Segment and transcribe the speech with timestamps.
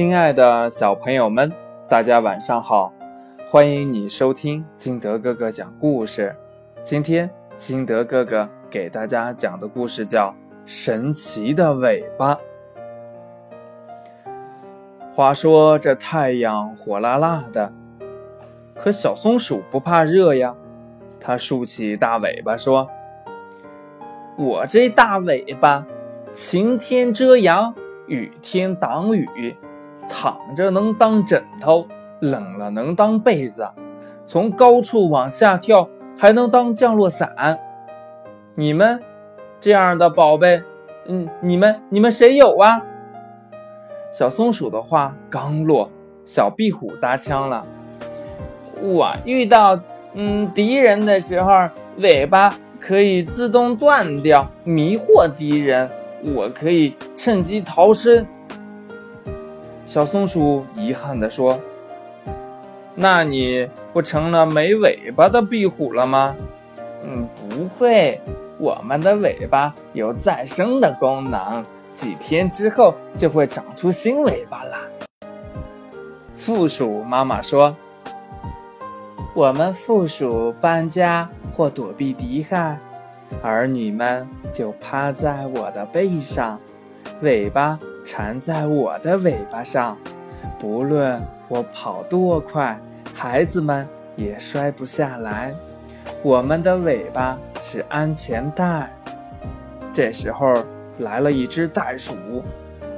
[0.00, 1.52] 亲爱的小朋友们，
[1.86, 2.90] 大家晚上好！
[3.46, 6.34] 欢迎你收听金德哥哥讲故事。
[6.82, 10.28] 今天金德哥哥给大家讲的故事叫
[10.64, 12.34] 《神奇的尾巴》。
[15.12, 17.70] 话说这太阳火辣辣的，
[18.74, 20.56] 可小松鼠不怕热呀。
[21.20, 22.88] 它竖起大尾巴说
[24.38, 25.84] ：“我这大尾巴，
[26.32, 27.74] 晴天遮阳，
[28.06, 29.54] 雨天挡雨。”
[30.10, 31.86] 躺着能当枕头，
[32.18, 33.66] 冷了能当被子，
[34.26, 37.58] 从高处往下跳还能当降落伞。
[38.56, 39.00] 你们
[39.60, 40.62] 这样的宝贝，
[41.06, 42.82] 嗯，你们你们谁有啊？
[44.12, 45.88] 小松鼠的话刚落，
[46.24, 47.64] 小壁虎搭腔了
[48.82, 49.80] ：“我遇到
[50.14, 55.88] 嗯敌人的时候，尾巴可以自动断掉，迷惑敌人。
[56.34, 58.26] 我可以趁机逃生。”
[59.90, 61.58] 小松鼠遗憾地说
[62.94, 66.36] ：“那你不成了没尾巴的壁虎了吗
[67.02, 68.20] ？”“嗯，不会，
[68.56, 74.76] 我们的尾巴有再生的功能，几天之后就会长出新尾巴了。”
[76.36, 77.74] 负鼠妈妈说
[79.34, 82.78] ：“我们负鼠搬家或躲避敌害，
[83.42, 86.60] 儿女们就趴在我的背上，
[87.22, 87.76] 尾巴。”
[88.12, 89.96] 缠在我的尾巴上，
[90.58, 92.76] 不论我跑多快，
[93.14, 95.54] 孩子们也摔不下来。
[96.20, 98.92] 我们的尾巴是安全带。
[99.92, 100.52] 这时候
[100.98, 102.16] 来了一只袋鼠，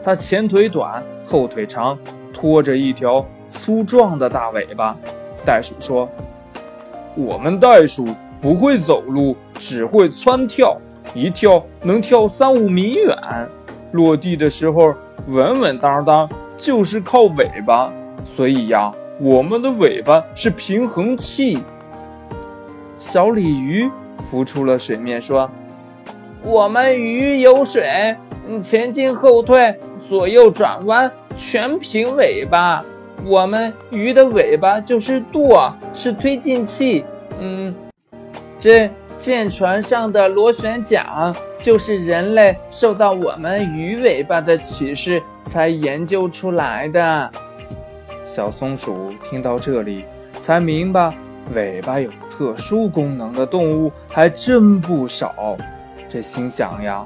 [0.00, 1.98] 它前腿短，后腿长，
[2.32, 4.96] 拖着一条粗壮的大尾巴。
[5.44, 6.08] 袋鼠说
[7.18, 8.06] ：“我们袋鼠
[8.40, 10.78] 不会走路，只会蹿跳，
[11.16, 13.18] 一跳能跳三五米远。”
[13.92, 14.94] 落地的时候
[15.26, 17.92] 稳稳当当，就是靠尾巴。
[18.24, 21.58] 所以呀，我们的尾巴是平衡器。
[22.98, 25.50] 小鲤鱼浮出了水面，说
[26.44, 28.14] ：“我们鱼有水，
[28.62, 29.74] 前进后退，
[30.06, 32.84] 左右转弯，全凭尾巴。
[33.24, 37.04] 我们鱼的尾巴就是舵，是推进器。
[37.40, 37.74] 嗯，
[38.58, 38.90] 这。”
[39.20, 47.30] 舰船上的螺旋桨就是人类受到我们鱼尾巴的启示才研究出来的。
[48.24, 50.06] 小松鼠听到这里，
[50.40, 51.12] 才明白
[51.54, 55.54] 尾巴有特殊功能的动物还真不少。
[56.08, 57.04] 这心想呀，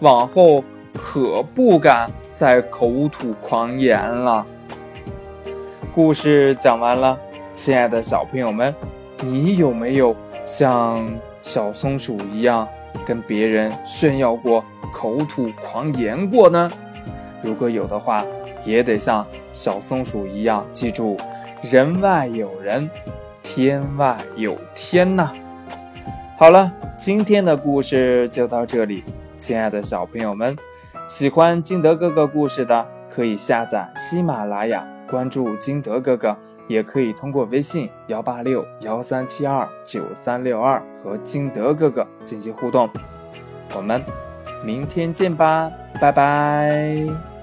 [0.00, 0.62] 往后
[0.92, 4.44] 可不敢再口吐狂言了。
[5.94, 7.18] 故事讲完了，
[7.54, 8.74] 亲爱的小朋友们，
[9.22, 10.14] 你有没有
[10.44, 11.08] 像？
[11.46, 12.68] 小松鼠一样
[13.06, 16.68] 跟别人炫耀过、口吐狂言过呢？
[17.40, 18.24] 如果有的话，
[18.64, 21.16] 也得像小松鼠一样记住：
[21.62, 22.90] 人外有人，
[23.44, 25.32] 天外有天呐。
[26.36, 29.04] 好了，今天的故事就到这里，
[29.38, 30.56] 亲爱的小朋友们，
[31.06, 36.36] 喜欢金德哥哥故事的可以下载喜马拉雅，关注金德哥哥。
[36.68, 42.90] 也可以通过微信幺八六幺三七二九三六二和金德哥哥进行互动，
[43.76, 44.02] 我们
[44.64, 47.35] 明天见吧，拜拜。